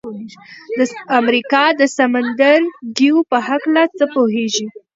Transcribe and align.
د 0.77 0.79
امریکا 1.19 1.63
د 1.79 1.81
سمندرګیو 1.97 3.17
په 3.31 3.37
هکله 3.47 3.83
څه 3.97 4.05
پوهیږئ؟ 4.13 4.65